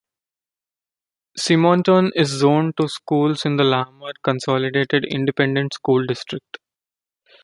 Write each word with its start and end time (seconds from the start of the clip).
Simonton 1.37 2.11
is 2.15 2.27
zoned 2.29 2.75
to 2.77 2.87
schools 2.89 3.45
in 3.45 3.57
the 3.57 3.63
Lamar 3.63 4.13
Consolidated 4.23 5.05
Independent 5.05 5.75
School 5.75 6.07
District. 6.07 6.57